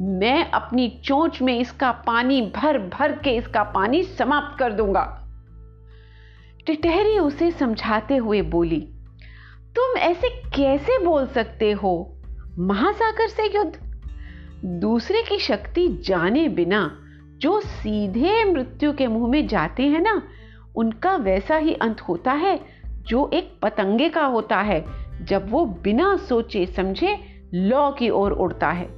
मैं 0.00 0.50
अपनी 0.50 0.88
चोंच 1.04 1.42
में 1.42 1.58
इसका 1.58 1.92
पानी 1.92 2.40
भर 2.56 2.78
भर 2.78 3.12
के 3.12 3.30
इसका 3.30 3.62
पानी 3.62 4.02
समाप्त 4.02 4.58
कर 4.58 4.72
दूँगा। 4.72 5.16
टिटहरी 6.66 7.18
उसे 7.18 7.50
समझाते 7.50 8.16
हुए 8.16 8.42
बोली, 8.42 8.80
तुम 9.76 9.98
ऐसे 9.98 10.28
कैसे 10.28 11.04
बोल 11.04 11.26
सकते 11.26 11.70
हो? 11.72 12.16
महासागर 12.58 13.28
से 13.28 13.54
युद्ध 13.54 13.89
दूसरे 14.64 15.22
की 15.22 15.38
शक्ति 15.38 15.88
जाने 15.88 16.48
बिना, 16.48 16.98
जो 17.38 17.60
सीधे 17.60 18.52
मृत्यु 18.52 18.92
के 18.92 19.06
मुँह 19.06 19.30
में 19.30 19.46
जाते 19.46 19.82
हैं 19.82 20.00
ना, 20.00 20.22
उनका 20.76 21.16
वैसा 21.16 21.56
ही 21.56 21.74
अंत 21.74 22.00
होता 22.00 22.32
है, 22.32 22.60
जो 22.86 23.30
एक 23.34 23.52
पतंगे 23.62 24.08
का 24.08 24.24
होता 24.24 24.56
है, 24.56 24.84
जब 25.24 25.50
वो 25.50 25.66
बिना 25.66 26.16
सोचे 26.16 26.66
समझे 26.66 27.18
लौ 27.54 27.90
की 27.90 28.10
ओर 28.10 28.32
उड़ता 28.32 28.70
है। 28.70 28.88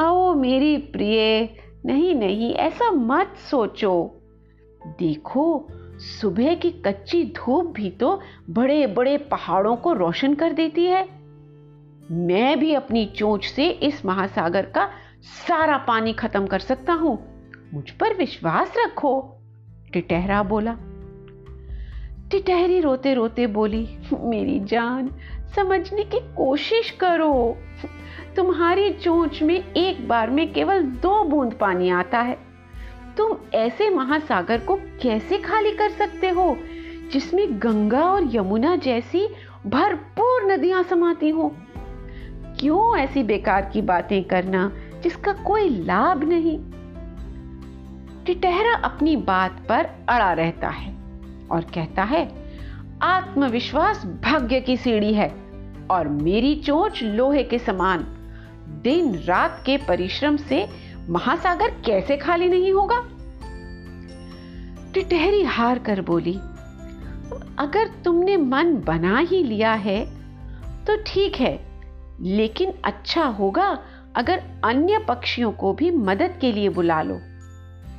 आओ 0.00 0.34
मेरी 0.34 0.76
प्रिय, 0.76 1.48
नहीं 1.86 2.14
नहीं, 2.14 2.54
ऐसा 2.54 2.90
मत 2.90 3.34
सोचो। 3.50 4.20
देखो, 4.86 5.68
सुबह 5.98 6.54
की 6.54 6.70
कच्ची 6.70 7.24
धूप 7.24 7.66
भी 7.66 7.90
तो 7.90 8.20
बड़े 8.50 8.86
बड़े 8.86 9.18
पहाड़ों 9.18 9.76
को 9.76 9.92
रोशन 9.92 10.34
कर 10.34 10.52
देती 10.52 10.84
है। 10.84 11.17
मैं 12.10 12.58
भी 12.58 12.74
अपनी 12.74 13.06
चोंच 13.06 13.44
से 13.44 13.68
इस 13.68 14.06
महासागर 14.06 14.66
का 14.66 14.90
सारा 15.48 15.76
पानी 15.76 16.12
खत्म 16.12 16.46
कर 16.46 16.58
सकता 16.58 16.92
हूँ। 16.92 17.18
मुझ 17.74 17.90
पर 17.90 18.14
विश्वास 18.14 18.74
रखो, 18.78 19.36
टिटहरा 19.92 20.42
बोला। 20.42 20.76
टिटहरी 22.30 22.80
रोते 22.80 23.14
रोते 23.14 23.46
बोली, 23.46 23.88
मेरी 24.12 24.60
जान, 24.60 25.10
समझने 25.56 26.04
की 26.04 26.18
कोशिश 26.20 26.90
करो। 26.90 27.56
तुम्हारी 28.36 28.92
चोंच 28.92 29.42
में 29.42 29.72
एक 29.72 30.08
बार 30.08 30.30
में 30.30 30.52
केवल 30.52 30.82
दो 30.82 31.24
बूंद 31.24 31.52
पानी 31.52 31.90
आता 31.90 32.20
है। 32.20 32.38
तुम 33.16 33.36
ऐसे 33.54 33.90
महासागर 33.90 34.60
को 34.60 34.76
कैसे 34.76 35.38
खाली 35.38 35.70
कर 35.70 35.90
सकते 35.90 36.28
हो, 36.28 36.56
जिसमें 37.12 37.62
गंगा 37.62 38.04
और 38.04 38.36
यमुना 38.36 38.76
जैसी 38.76 39.28
भरपूर 39.66 40.52
नदियाँ 40.52 40.82
समाती 40.82 41.28
हो? 41.28 41.56
क्यों 42.60 42.98
ऐसी 42.98 43.22
बेकार 43.22 43.70
की 43.72 43.82
बातें 43.82 44.22
करना 44.24 44.70
जिसका 45.02 45.32
कोई 45.32 45.68
लाभ 45.84 46.24
नहीं? 46.24 46.58
टिटहरा 48.26 48.74
अपनी 48.74 49.16
बात 49.16 49.60
पर 49.68 49.84
अड़ा 50.08 50.32
रहता 50.32 50.68
है 50.68 50.92
और 51.50 51.64
कहता 51.74 52.02
है, 52.02 52.22
आत्मविश्वास 53.02 54.04
भाग्य 54.24 54.60
की 54.60 54.76
सीढ़ी 54.76 55.12
है 55.14 55.28
और 55.90 56.08
मेरी 56.08 56.54
चोंच 56.56 57.02
लोहे 57.02 57.42
के 57.42 57.58
समान। 57.58 58.04
दिन 58.82 59.14
रात 59.18 59.62
के 59.66 59.76
परिश्रम 59.76 60.36
से 60.36 60.66
महासागर 61.08 61.70
कैसे 61.86 62.16
खाली 62.16 62.48
नहीं 62.48 62.72
होगा? 62.72 63.00
टिटहरी 64.94 65.42
हार 65.42 65.78
कर 65.78 66.00
बोली, 66.00 66.34
अगर 67.58 67.90
तुमने 68.04 68.36
मन 68.36 68.74
बना 68.76 69.18
ही 69.18 69.42
लिया 69.42 69.72
है 69.72 70.04
तो 70.86 70.96
ठीक 71.06 71.36
है। 71.36 71.67
लेकिन 72.20 72.72
अच्छा 72.84 73.24
होगा 73.24 73.66
अगर 74.16 74.42
अन्य 74.64 74.98
पक्षियों 74.98 75.52
को 75.52 75.72
भी 75.72 75.90
मदद 75.90 76.38
के 76.40 76.52
लिए 76.52 76.68
बुला 76.68 77.00
लो। 77.02 77.18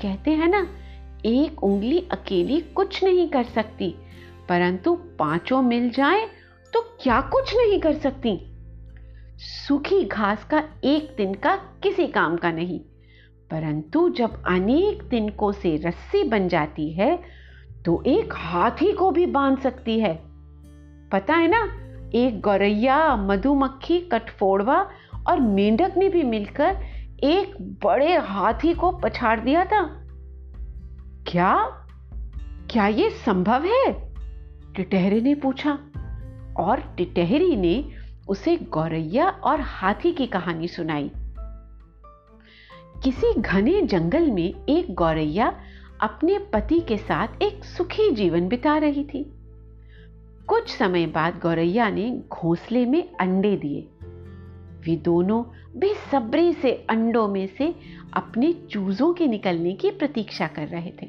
कहते 0.01 0.31
हैं 0.31 0.47
ना, 0.47 0.67
एक 1.25 1.63
उंगली 1.63 1.99
अकेली 2.11 2.59
कुछ 2.75 3.03
नहीं 3.03 3.27
कर 3.29 3.43
सकती, 3.45 3.89
परंतु 4.49 4.93
पाँचों 5.19 5.61
मिल 5.61 5.89
जाएँ 5.89 6.27
तो 6.73 6.81
क्या 7.01 7.19
कुछ 7.21 7.55
नहीं 7.55 7.79
कर 7.79 7.93
सकती? 7.93 8.39
सूखी 9.39 10.03
घास 10.03 10.43
का 10.43 10.63
एक 10.83 11.13
दिन 11.17 11.33
का 11.33 11.55
किसी 11.83 12.07
काम 12.07 12.37
का 12.37 12.51
नहीं, 12.51 12.79
परंतु 13.49 14.07
जब 14.09 14.43
अनेक 14.47 15.03
तिनकों 15.03 15.51
से 15.51 15.75
रस्सी 15.77 16.23
बन 16.23 16.47
जाती 16.47 16.89
है 16.91 17.15
तो 17.85 18.01
एक 18.07 18.33
हाथी 18.33 18.91
को 18.91 19.11
भी 19.11 19.25
बाँध 19.25 19.59
सकती 19.59 19.99
है। 19.99 20.13
पता 21.11 21.35
है 21.35 21.47
ना 21.47 21.63
एक 22.15 22.41
गौरैया, 22.41 23.15
मधुमक्खी 23.15 23.99
कटफोड़वा 23.99 24.89
और 25.27 25.39
मेंढक 25.39 25.93
ने 25.97 26.09
भी 26.09 26.23
मिलकर 26.23 26.77
एक 27.23 27.79
बड़े 27.83 28.17
हाथी 28.17 28.73
को 28.73 28.91
पछाड़ 28.91 29.39
दिया 29.39 29.65
था। 29.65 29.83
क्या? 31.27 31.65
क्या 32.71 32.87
यह 32.87 33.09
संभव 33.09 33.65
है? 33.65 34.13
टिटहरे 34.75 35.21
ने 35.21 35.35
पूछा 35.35 35.79
और 36.57 36.93
टिटहरी 36.97 37.55
ने 37.55 37.89
उसे 38.27 38.57
गौरैया 38.57 39.29
और 39.29 39.61
हाथी 39.61 40.11
की 40.11 40.27
कहानी 40.27 40.67
सुनाई। 40.67 41.11
किसी 43.03 43.33
घने 43.33 43.81
जंगल 43.81 44.31
में 44.31 44.65
एक 44.69 44.95
गौरैया 44.95 45.59
अपने 46.01 46.39
पति 46.39 46.79
के 46.79 46.97
साथ 46.97 47.27
एक 47.41 47.63
सुखी 47.63 48.11
जीवन 48.11 48.47
बिता 48.47 48.77
रही 48.77 49.03
थी। 49.03 49.38
कुछ 50.49 50.77
समय 50.77 51.05
बाद 51.05 51.39
गौरैया 51.43 51.89
ने 51.89 52.21
घोंसले 52.29 52.85
में 52.85 53.09
अंडे 53.19 53.55
दिए। 53.55 53.89
वे 54.81 54.95
दोनों 54.95 55.43
बेसब्री 55.79 56.53
से 56.53 56.85
अंडों 56.89 57.27
में 57.27 57.49
से 57.57 57.75
अपने 58.13 58.53
चूजों 58.53 59.13
के 59.13 59.27
निकलने 59.27 59.73
की 59.73 59.91
प्रतीक्षा 59.91 60.47
कर 60.47 60.67
रहे 60.67 60.91
थे। 60.91 61.05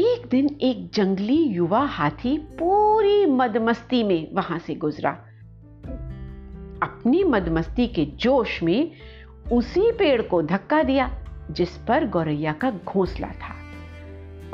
एक 0.00 0.28
दिन 0.30 0.58
एक 0.60 0.90
जंगली 0.90 1.42
युवा 1.42 1.80
हाथी 1.80 2.38
पूरी 2.38 3.26
मदमस्ती 3.26 4.02
में 4.02 4.34
वहाँ 4.34 4.58
से 4.58 4.74
गुजरा। 4.74 5.10
अपनी 6.82 7.24
मदमस्ती 7.24 7.86
के 7.86 8.04
जोश 8.04 8.62
में 8.62 8.92
उसी 9.52 9.92
पेड़ 9.92 10.22
को 10.22 10.42
धक्का 10.42 10.82
दिया, 10.82 11.24
जिस 11.50 11.70
पर 11.70 12.08
गौरैया 12.08 12.52
का 12.52 12.70
घोंसला 12.70 13.28
था। 13.28 13.59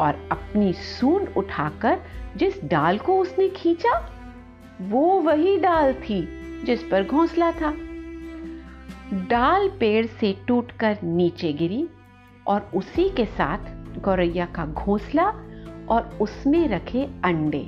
और 0.00 0.28
अपनी 0.32 0.72
सूंड 0.72 1.28
उठाकर 1.36 1.98
जिस 2.36 2.64
डाल 2.64 2.98
को 2.98 3.18
उसने 3.18 3.48
खींचा, 3.48 4.12
वो 4.82 5.20
वही 5.20 5.58
डाल 5.58 5.94
थी 5.94 6.28
जिस 6.64 6.82
पर 6.82 7.06
घोंसला 7.06 7.52
था। 7.52 7.74
डाल 9.12 9.68
पेड़ 9.68 10.06
से 10.06 10.36
टूटकर 10.48 10.98
नीचे 11.04 11.52
गिरी 11.52 11.88
और 12.46 12.70
उसी 12.74 13.08
के 13.08 13.24
साथ 13.24 13.58
गौरैया 14.00 14.46
का 14.46 14.66
घोंसला 14.66 15.26
और 15.88 16.18
उसमें 16.20 16.68
रखे 16.68 17.08
अंडे। 17.24 17.64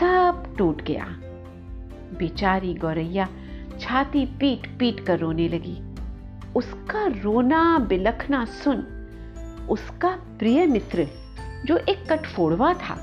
सब 0.00 0.54
टूट 0.58 0.82
गया। 0.82 1.06
बेचारी 2.18 2.74
गौरैया 2.74 3.28
छाती 3.80 4.26
पीट 4.26 4.78
पीट 4.78 5.06
कर 5.06 5.18
रोने 5.18 5.48
लगी। 5.48 5.78
उसका 6.56 7.06
रोना 7.06 7.78
बिलखना 7.78 8.44
सुन 8.44 8.93
उसका 9.70 10.08
प्रिय 10.38 10.66
मित्र, 10.66 11.06
जो 11.64 11.76
एक 11.76 12.12
कटफोड़वा 12.12 12.74
था, 12.74 12.94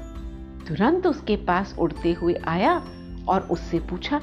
तुरंत 0.68 1.08
उसके 1.08 1.36
पास 1.36 1.76
उड़ते 1.80 2.14
हुए 2.14 2.34
आया 2.34 2.84
और 3.28 3.48
उससे 3.52 3.80
पूछा, 3.80 4.22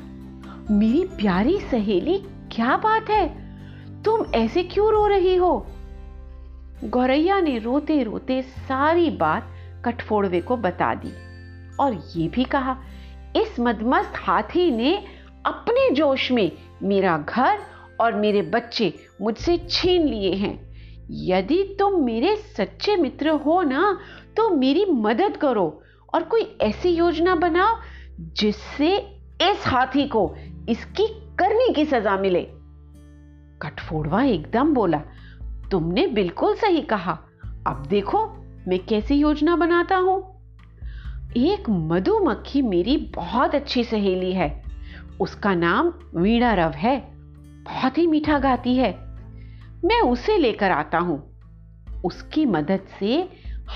मेरी 0.70 1.04
प्यारी 1.04 1.60
सहेली, 1.60 2.18
क्या 2.52 2.76
बात 2.76 3.10
है? 3.10 3.48
तुम 4.02 4.24
ऐसे 4.34 4.62
क्यों 4.62 4.90
रो 4.90 5.06
रही 5.06 5.36
हो? 5.36 5.66
गौरैया 6.84 7.40
ने 7.40 7.58
रोते 7.58 8.02
रोते 8.02 8.42
सारी 8.42 9.10
बात 9.10 9.48
कटफोड़वे 9.84 10.40
को 10.40 10.56
बता 10.56 10.94
दी 10.94 11.12
और 11.80 12.02
ये 12.16 12.28
भी 12.28 12.44
कहा, 12.44 12.76
इस 13.36 13.60
मदमस्त 13.60 14.12
हाथी 14.16 14.70
ने 14.70 15.04
अपने 15.46 15.94
जोश 15.94 16.32
में 16.32 16.52
मेरा 16.82 17.18
घर 17.18 17.58
और 18.00 18.14
मेरे 18.14 18.42
बच्चे 18.42 18.94
मुझसे 19.22 19.66
छीन 19.70 20.02
लिए 20.02 20.34
हैं। 20.34 20.67
यदि 21.10 21.76
तुम 21.78 22.04
मेरे 22.04 22.36
सच्चे 22.36 22.96
मित्र 22.96 23.28
हो 23.28 23.62
ना 23.62 23.98
तो 24.36 24.48
मेरी 24.48 24.84
मदद 24.84 25.36
करो 25.36 25.82
और 26.14 26.22
कोई 26.22 26.58
ऐसी 26.60 26.88
योजना 26.88 27.34
बनाओ 27.34 27.76
जिससे 28.20 28.96
इस 29.42 29.64
हाथी 29.66 30.08
को 30.08 30.34
इसकी 30.68 31.06
करने 31.08 31.72
की 31.72 31.84
सजा 31.84 32.16
मिले। 32.16 32.42
कठफोड़वा 33.62 34.22
एकदम 34.22 34.74
बोला, 34.74 35.02
तुमने 35.70 36.06
बिल्कुल 36.06 36.54
सही 36.54 36.80
कहा। 36.80 37.18
अब 37.66 37.86
देखो 37.86 38.26
मैं 38.68 38.78
कैसी 38.78 39.14
योजना 39.14 39.56
बनाता 39.56 39.96
हूँ। 39.96 40.38
एक 41.36 41.70
मधुमक्खी 41.70 42.62
मेरी 42.62 42.96
बहुत 42.96 43.54
अच्छी 43.54 43.84
सहेली 43.84 44.32
है। 44.32 44.62
उसका 45.20 45.54
नाम 45.54 45.92
वीणा 46.16 46.54
रव 46.54 46.70
है। 46.70 47.00
बहुत 47.62 47.98
ही 47.98 48.06
मीठा 48.06 48.38
गाती 48.38 48.76
है। 48.76 49.07
मैं 49.84 50.00
उसे 50.00 50.38
लेकर 50.38 50.70
आता 50.70 50.98
हूँ। 50.98 51.40
उसकी 52.04 52.46
मदद 52.46 52.80
से 53.00 53.28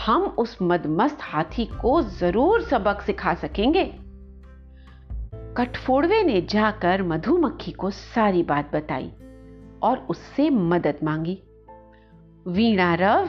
हम 0.06 0.22
उस 0.22 0.58
मदमस्त 0.62 1.18
हाथी 1.20 1.64
को 1.64 2.02
ज़रूर 2.02 2.62
सबक 2.62 3.00
सिखा 3.00 3.34
सकेंगे। 3.34 3.94
कठफोड़वे 5.56 6.22
ने 6.22 6.40
जाकर 6.40 7.02
मधुमक्खी 7.02 7.72
को 7.72 7.90
सारी 7.90 8.42
बात 8.42 8.74
बताई 8.74 9.12
और 9.82 10.06
उससे 10.10 10.50
मदद 10.50 10.98
मांगी। 11.04 11.42
वीणा 12.48 12.94
रव, 12.94 13.28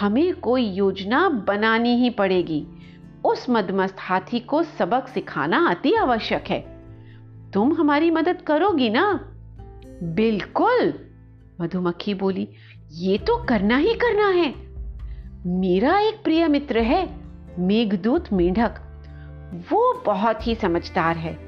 हमें 0.00 0.34
कोई 0.34 0.64
योजना 0.64 1.28
बनानी 1.28 1.96
ही 1.96 2.10
पड़ेगी। 2.10 2.66
उस 3.24 3.46
मदमस्त 3.50 3.96
हाथी 3.98 4.40
को 4.40 4.62
सबक 4.62 5.08
सिखाना 5.08 5.66
अति 5.68 5.94
आवश्यक 5.94 6.44
है। 6.48 6.60
तुम 7.50 7.72
हमारी 7.72 8.10
मदद 8.10 8.42
करोगी 8.42 8.90
ना? 8.90 9.20
बिल्कुल! 10.02 11.11
मधुमक्खी 11.62 12.14
बोली, 12.14 12.48
ये 12.92 13.18
तो 13.18 13.44
करना 13.44 13.76
ही 13.76 13.94
करना 13.94 14.28
है। 14.28 14.54
मेरा 15.46 15.98
एक 15.98 16.22
प्रिय 16.24 16.48
मित्र 16.48 16.78
है, 16.78 17.14
मेघदूत 17.58 18.32
मेढक। 18.32 18.74
वो 19.72 20.02
बहुत 20.06 20.46
ही 20.46 20.54
समझदार 20.54 21.16
है। 21.16 21.38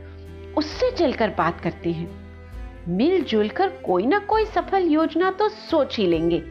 उससे 0.56 0.90
चलकर 0.90 1.28
बात 1.30 1.60
करते 1.60 1.92
हैं। 1.92 2.24
मिलजुल 2.88 3.48
कर 3.48 3.68
कोई 3.68 4.06
ना 4.06 4.18
कोई 4.18 4.44
सफल 4.44 4.82
योजना 4.82 5.30
तो 5.30 5.48
सोच 5.48 5.98
ही 5.98 6.06
लेंगे। 6.06 6.42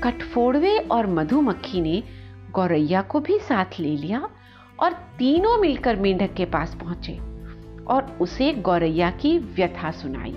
कठफोड़वे 0.00 0.78
और 0.78 1.06
मधुमक्खी 1.06 1.80
ने 1.80 2.02
गौरैया 2.50 3.02
को 3.02 3.20
भी 3.20 3.38
साथ 3.38 3.64
ले 3.80 3.96
लिया 3.96 4.28
और 4.80 4.92
तीनों 4.92 5.58
मिलकर 5.58 5.96
मेंढक 5.96 6.34
के 6.34 6.44
पास 6.44 6.74
पहुँचे 6.74 7.18
और 7.84 8.18
उसे 8.20 8.52
गौरैया 8.52 9.10
की 9.10 9.38
व्यथा 9.38 9.90
सुनाई। 9.90 10.36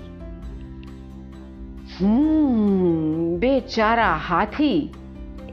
बेचारा 2.02 4.06
हाथी 4.06 4.92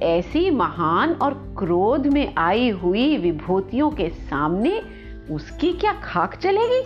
ऐसी 0.04 0.50
महान 0.50 1.12
और 1.12 1.56
क्रोध 1.58 2.08
में 2.08 2.34
आई 2.38 2.70
हुई 2.70 3.18
विभूतियों 3.18 3.92
के 3.92 4.10
सामने 4.10 4.82
उसकी 5.32 5.74
क्या 5.74 5.94
खाक 5.94 6.36
चलेगी? 6.36 6.84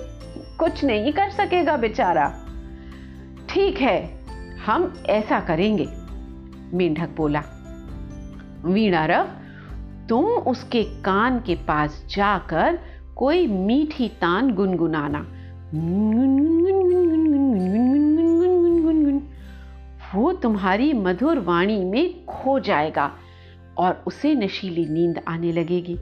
कुछ 0.57 0.83
नहीं 0.83 1.13
कर 1.13 1.29
सकेगा 1.29 1.77
बेचारा। 1.77 2.33
ठीक 3.49 3.77
है, 3.77 4.19
हम 4.65 4.93
ऐसा 5.05 5.39
करेंगे, 5.39 5.89
मेंढक 6.73 7.09
बोला। 7.17 7.43
वीणारव 8.65 9.27
तुम 10.09 10.25
उसके 10.25 10.83
कान 10.83 11.39
के 11.39 11.55
पास 11.55 12.05
जाकर 12.09 12.79
कोई 13.15 13.47
मीठी 13.47 14.07
तान 14.07 14.53
गुनगुनाना। 14.53 15.25
वो 20.15 20.33
तुम्हारी 20.33 20.93
मधुर 20.93 21.39
वाणी 21.39 21.85
में 21.85 22.25
खो 22.25 22.59
जाएगा 22.59 23.11
और 23.77 24.03
उसे 24.07 24.35
नशीली 24.35 24.85
नींद 24.85 25.21
आने 25.27 25.51
लगेगी। 25.51 25.99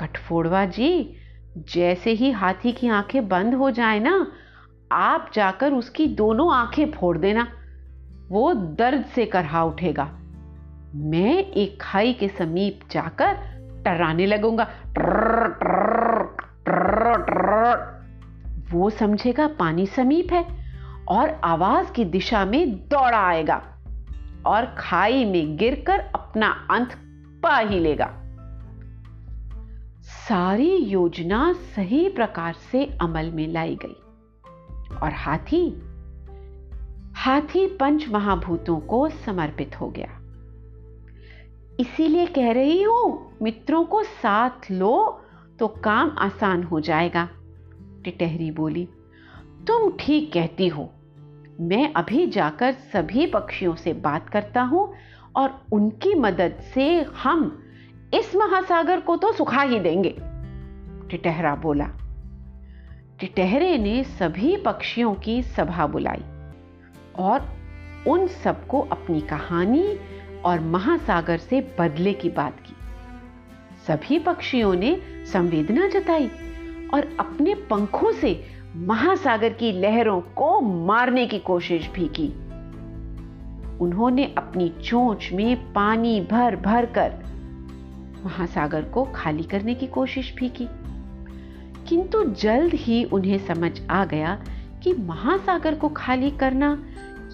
कठफोड़वा 0.00 0.64
जी, 0.64 1.16
जैसे 1.56 2.10
ही 2.10 2.30
हाथी 2.30 2.72
की 2.72 2.88
आँखें 2.88 3.28
बंद 3.28 3.54
हो 3.54 3.70
जाए 3.70 4.00
ना, 4.00 4.32
आप 4.92 5.30
जाकर 5.34 5.72
उसकी 5.72 6.06
दोनों 6.06 6.54
आँखें 6.54 6.90
फोड़ 6.90 7.18
देना। 7.18 7.48
वो 8.28 8.54
दर्द 8.54 9.04
से 9.04 9.26
करहा 9.26 9.64
उठेगा। 9.64 10.18
मैं 10.94 11.38
एक 11.38 11.78
खाई 11.80 12.12
के 12.12 12.28
समीप 12.28 12.80
जाकर 12.90 13.34
टर्राने 13.84 14.26
लगूँगा। 14.26 14.70
वो 18.70 18.90
समझेगा 18.90 19.46
पानी 19.46 19.86
समीप 19.86 20.32
है। 20.32 20.59
और 21.10 21.40
आवाज़ 21.44 21.92
की 21.92 22.04
दिशा 22.04 22.44
में 22.44 22.88
दौड़ा 22.88 23.18
आएगा 23.18 23.62
और 24.46 24.66
खाई 24.78 25.24
में 25.24 25.56
गिरकर 25.56 26.00
अपना 26.00 26.48
अंत 26.70 26.94
पा 27.42 27.58
ही 27.58 27.78
लेगा। 27.78 28.06
सारी 30.28 30.76
योजना 30.76 31.52
सही 31.76 32.08
प्रकार 32.08 32.52
से 32.72 32.84
अमल 33.00 33.30
में 33.30 33.46
लाई 33.48 33.78
गई 33.84 33.96
और 34.98 35.12
हाथी 35.12 35.66
हाथी 37.16 37.66
पंच 37.76 38.08
महाभूतों 38.08 38.78
को 38.80 39.08
समर्पित 39.08 39.80
हो 39.80 39.88
गया। 39.90 40.16
इसीलिए 41.80 42.26
कह 42.26 42.52
रही 42.52 42.82
हूँ, 42.82 43.36
मित्रों 43.42 43.84
को 43.84 44.02
साथ 44.02 44.70
लो 44.70 45.22
तो 45.58 45.68
काम 45.68 46.14
आसान 46.18 46.62
हो 46.62 46.80
जाएगा, 46.80 47.28
टिटहरी 48.04 48.50
बोली। 48.50 48.88
तुम 49.66 49.90
ठीक 50.00 50.32
कहती 50.32 50.68
हो 50.68 50.92
मैं 51.60 51.92
अभी 51.92 52.26
जाकर 52.26 52.72
सभी 52.72 53.26
पक्षियों 53.26 53.74
से 53.74 53.92
बात 53.92 54.28
करता 54.28 54.62
हूँ 54.62 54.94
और 55.36 55.66
उनकी 55.72 56.14
मदद 56.14 56.60
से 56.74 57.02
हम 57.02 57.62
इस 58.14 58.36
महासागर 58.36 59.00
को 59.00 59.16
तो 59.16 59.32
सुखा 59.32 59.62
ही 59.62 59.80
देंगे, 59.80 60.14
टिटहरा 61.10 61.54
बोला। 61.54 61.84
टिटहरे 63.20 63.78
ने 63.78 64.04
सभी 64.04 64.56
पक्षियों 64.56 65.14
की 65.14 65.42
सभा 65.42 65.86
बुलाई 65.86 66.22
और 67.18 67.48
उन 68.08 68.26
सबको 68.26 68.80
अपनी 68.80 69.20
कहानी 69.20 69.98
और 70.44 70.60
महासागर 70.60 71.38
से 71.38 71.76
बदले 71.78 72.12
की 72.12 72.30
बात 72.30 72.60
की। 72.60 72.76
सभी 73.86 74.18
पक्षियों 74.18 74.74
ने 74.74 75.00
संवेदना 75.32 75.88
जताई 75.88 76.30
और 76.94 77.16
अपने 77.20 77.54
पंखों 77.54 78.12
से 78.12 78.59
महासागर 78.76 79.52
की 79.52 79.72
लहरों 79.72 80.20
को 80.20 80.60
मारने 80.60 81.26
की 81.26 81.38
कोशिश 81.38 81.88
भी 81.88 82.08
की। 82.08 82.28
उन्होंने 83.78 84.34
अपनी 84.38 84.68
चोंच 84.68 85.30
में 85.32 85.72
पानी 85.72 86.20
भर 86.20 86.56
भर 86.56 86.86
कर 86.86 87.12
महासागर 88.24 88.82
को 88.82 89.04
खाली 89.04 89.42
करने 89.42 89.74
की 89.74 89.86
कोशिश 89.86 90.34
भी 90.34 90.48
की। 90.48 90.68
किंतु 91.88 92.24
जल्द 92.24 92.74
ही 92.74 93.04
उन्हें 93.04 93.38
समझ 93.38 93.80
आ 93.90 94.04
गया 94.04 94.44
कि 94.82 94.92
महासागर 94.92 95.74
को 95.74 95.88
खाली 95.88 96.30
करना 96.30 96.84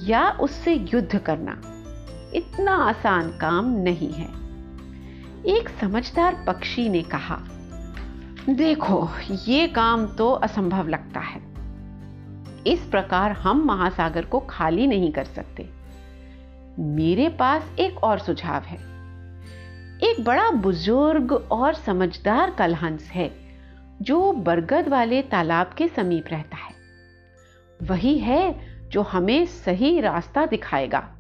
या 0.03 0.31
उससे 0.31 0.75
युद्ध 0.75 1.18
करना 1.18 1.61
इतना 2.35 2.72
आसान 2.72 3.29
काम 3.29 3.64
नहीं 3.68 4.12
है। 4.12 4.29
एक 5.46 5.68
समझदार 5.81 6.44
पक्षी 6.46 6.88
ने 6.88 7.03
कहा 7.03 7.38
देखो, 8.48 9.09
ये 9.48 9.68
काम 9.68 10.06
तो 10.06 10.30
असंभव 10.30 10.88
लगता 10.88 11.20
है। 11.20 11.40
इस 12.66 12.80
प्रकार 12.90 13.32
हम 13.32 13.64
महासागर 13.64 14.24
को 14.24 14.40
खाली 14.40 14.87
नहीं 14.87 15.12
कर 15.12 15.24
सकते। 15.24 15.70
मेरे 16.78 17.28
पास 17.28 17.72
एक 17.78 18.04
और 18.04 18.18
सुझाव 18.18 18.62
है। 18.62 18.76
एक 19.98 20.24
बड़ा 20.24 20.50
बुज़ुर्ग 20.50 21.32
और 21.32 21.74
समझदार 21.74 22.50
कलहंस 22.50 23.11
है, 23.12 23.37
जो 24.02 24.32
बरगद 24.32 24.88
वाले 24.88 25.22
तालाब 25.22 25.70
के 25.78 25.88
समीप 25.88 26.24
रहता 26.28 26.56
है। 26.56 26.74
वही 27.82 28.18
है 28.18 28.61
जो 28.88 29.02
हमें 29.02 29.46
सही 29.46 30.00
रास्ता 30.00 30.46
दिखाएगा। 30.46 31.16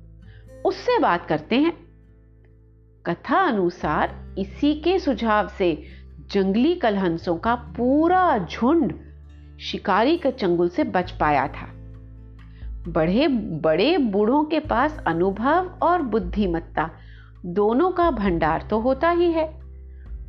उससे 0.66 0.98
बात 0.98 1.26
करते 1.26 1.56
हैं। 1.56 1.72
कथा 3.06 3.38
अनुसार 3.38 4.34
इसी 4.38 4.74
के 4.74 4.98
सुझाव 4.98 5.48
से 5.48 5.84
जंगली 6.30 6.74
कलहंसों 6.74 7.36
का 7.36 7.54
पूरा 7.54 8.38
झुंड 8.38 8.94
शिकारी 9.60 10.16
के 10.16 10.30
चंगुल 10.30 10.68
से 10.68 10.84
बच 10.84 11.10
पाया 11.10 11.46
था। 11.48 11.66
बड़े 12.88 13.28
बड़े 13.62 13.96
बूढ़ों 13.98 14.44
के 14.44 14.60
पास 14.60 14.98
अनुभव 15.06 15.70
और 15.82 16.02
बुद्धिमत्ता 16.02 16.90
दोनों 17.46 17.90
का 17.90 18.10
भंडार 18.10 18.66
तो 18.70 18.78
होता 18.80 19.10
ही 19.10 19.30
है, 19.32 19.46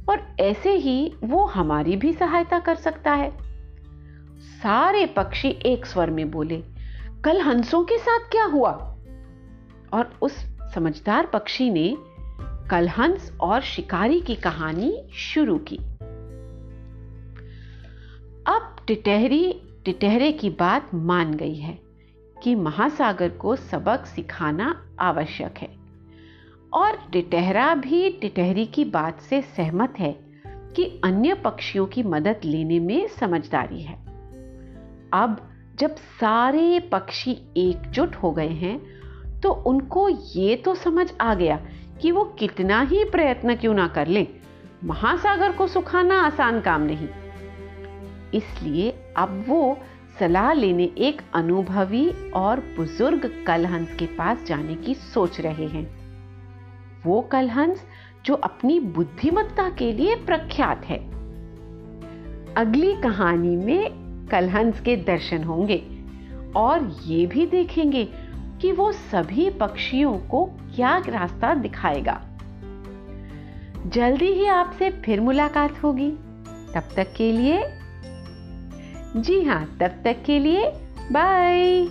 और 0.10 0.36
ऐसे 0.40 0.74
ही 0.74 1.14
वो 1.24 1.46
हमारी 1.46 1.96
भी 1.96 2.14
सहायता 2.14 2.60
कर 2.60 2.76
सकता 2.76 3.14
है। 3.14 3.32
सारे 4.64 5.06
पक्षी 5.06 5.50
एक 5.66 5.86
स्वर 5.86 6.10
में 6.10 6.30
बोले 6.32 6.64
कल 7.24 7.42
हंसों 7.42 7.84
के 7.84 7.98
साथ 7.98 8.30
क्या 8.32 8.44
हुआ? 8.44 8.72
और 9.94 10.12
उस 10.22 10.36
समझदार 10.76 11.26
पक्षी 11.26 11.70
ने 11.70 11.96
कलहंस 12.72 13.38
और 13.42 13.62
शिकारी 13.62 14.22
की 14.22 14.36
कहानी 14.36 15.04
शुरू 15.14 15.58
की। 15.58 15.78
अब 18.48 18.76
टिटहरी, 18.88 19.62
टिटहरे 19.86 20.32
की 20.32 20.50
बात 20.50 20.96
मान 20.96 21.34
गई 21.34 21.56
है 21.56 21.80
कि 22.44 22.56
महासागर 22.56 23.30
को 23.30 23.56
सबक 23.56 24.06
सिखाना 24.06 24.86
आवश्यक 25.00 25.58
है। 25.58 25.70
और 26.74 27.10
टिटहरा 27.12 27.76
भी 27.76 28.10
टिटहरी 28.10 28.66
की 28.66 28.86
बात 28.86 29.20
से 29.20 29.42
सहमत 29.42 29.94
है 30.00 30.20
कि 30.48 31.02
अन्य 31.04 31.34
पक्षियों 31.34 31.86
की 31.86 32.04
मदद 32.04 32.42
लेने 32.46 32.80
में 32.80 33.08
समझदारी 33.08 33.82
है। 33.82 33.96
अब 35.14 35.50
जब 35.80 35.96
सारे 35.96 36.80
पक्षी 36.80 37.32
एकजुट 37.58 38.16
हो 38.16 38.32
गए 38.32 38.50
हैं 38.50 38.98
तो 39.42 39.52
उनको 39.52 40.10
ये 40.10 40.56
तो 40.56 40.76
समझ 40.76 41.14
आ 41.22 41.34
गया 41.34 41.66
कि 42.02 42.12
वो 42.12 42.24
कितना 42.24 42.82
ही 42.82 43.04
प्रयत्न 43.04 43.56
क्यों 43.56 43.74
ना 43.74 43.88
कर 43.88 44.08
ले। 44.08 44.28
महासागर 44.84 45.52
को 45.52 45.68
सुखाना 45.68 46.22
आसान 46.22 46.62
काम 46.62 46.82
नहीं। 46.82 47.08
इसलिए 48.34 48.94
अब 49.18 49.46
वो 49.48 49.78
सलाह 50.20 50.54
लेने 50.54 50.92
एक 50.98 51.22
अनुभवी 51.34 52.32
और 52.32 52.60
बुज़ुर्ग 52.60 53.44
कलहंस 53.48 53.96
के 53.96 54.06
पास 54.06 54.44
जाने 54.44 54.76
की 54.76 54.94
सोच 54.94 55.42
रहे 55.42 55.66
हैं। 55.66 55.98
वो 57.06 57.22
कलहंस 57.22 57.84
जो 58.26 58.34
अपनी 58.34 58.80
बुद्धिमत्ता 58.80 59.70
के 59.70 59.94
लिए 59.94 60.16
प्रख्यात 60.16 60.86
है। 60.86 60.98
अगली 62.54 62.94
कहानी 62.94 63.56
में 63.56 64.08
कलहंस 64.32 64.80
के 64.80 64.96
दर्शन 64.96 65.44
होंगे 65.44 65.84
और 66.56 66.96
ये 67.06 67.26
भी 67.26 67.46
देखेंगे 67.46 68.10
कि 68.62 68.72
वो 68.72 68.92
सभी 68.92 69.50
पक्षियों 69.50 70.18
को 70.18 70.50
क्या 70.78 70.98
रास्ता 70.98 71.54
दिखाएगा? 71.54 72.22
जल्दी 73.88 74.26
ही 74.26 74.48
आपसे 74.48 74.90
फिर 74.90 75.22
मुलाकात 75.22 75.84
होगी। 75.84 76.12
तब 76.74 76.84
तक 76.96 77.14
के 77.18 77.32
लिए 77.32 77.64
जी 79.16 79.44
हाँ 79.44 79.78
तब 79.82 80.02
तक 80.06 80.24
के 80.26 80.40
लिए 80.40 80.72
बाय 81.12 81.88